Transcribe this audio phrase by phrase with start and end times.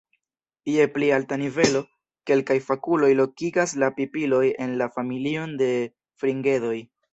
[0.75, 1.81] Je pli alta nivelo,
[2.31, 5.71] kelkaj fakuloj lokigas la pipiloj en la familion de
[6.21, 6.77] Fringedoj.